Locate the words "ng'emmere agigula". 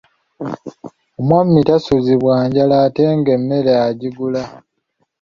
3.17-4.43